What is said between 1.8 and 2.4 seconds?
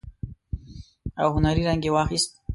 يې واخيست.